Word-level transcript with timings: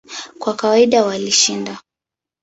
Kwa 0.39 0.53
kawaida 0.55 1.03
walishinda. 1.05 1.77